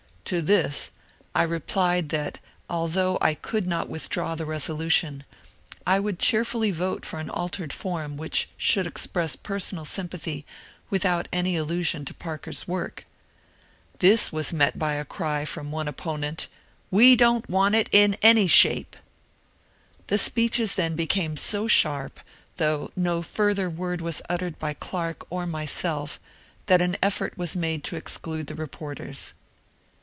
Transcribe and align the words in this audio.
To 0.25 0.41
this 0.41 0.91
I 1.35 1.43
replied 1.43 2.07
that 2.09 2.39
BREAKFAST 2.39 2.69
WITH 2.69 2.69
QUINCY 2.69 2.95
297 2.95 3.03
although 3.03 3.17
I 3.19 3.33
could 3.33 3.67
not 3.67 3.89
withdraw 3.89 4.35
the 4.35 4.45
resolution, 4.45 5.23
I 5.85 5.99
would 5.99 6.19
cheer 6.19 6.45
fully 6.45 6.71
vote 6.71 7.05
for 7.05 7.19
an 7.19 7.29
altered 7.29 7.73
form 7.73 8.15
which 8.15 8.47
should 8.55 8.87
express 8.87 9.35
personal 9.35 9.83
sympathy 9.83 10.45
without 10.89 11.27
any 11.33 11.57
allusion 11.57 12.05
to 12.05 12.13
Parker's 12.13 12.65
work. 12.65 13.05
This 13.99 14.31
was 14.31 14.53
met 14.53 14.79
by 14.79 14.93
a 14.93 15.03
cry 15.03 15.43
from 15.43 15.69
one 15.69 15.89
opponent," 15.89 16.47
We 16.99 17.17
don't 17.17 17.49
want 17.49 17.75
it 17.75 17.89
in 17.91 18.15
any 18.21 18.47
shape!" 18.47 18.95
The 20.07 20.17
speeches 20.17 20.75
then 20.75 20.95
became 20.95 21.35
so 21.35 21.67
sharp, 21.67 22.21
though 22.55 22.89
no 22.95 23.21
further 23.21 23.69
word 23.69 23.99
was 23.99 24.21
uttered 24.29 24.57
by 24.59 24.75
Clarke 24.75 25.25
or 25.29 25.45
myself, 25.45 26.21
that 26.67 26.81
an 26.81 26.95
effort 27.03 27.37
was 27.37 27.53
made 27.57 27.83
to 27.85 27.97
exclude 27.97 28.47
the 28.47 28.55
reporters. 28.55 29.33